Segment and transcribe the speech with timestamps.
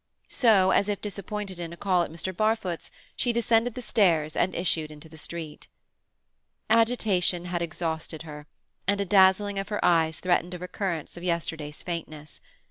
[0.31, 2.35] So, as if disappointed in a call at Mr.
[2.35, 5.67] Barfoot's, she descended the stairs and issued into the street.
[6.71, 8.47] Agitation had exhausted her,
[8.87, 12.41] and a dazzling of her eyes threatened a recurrence of yesterday's faintness.